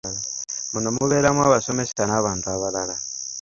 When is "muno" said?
0.71-0.89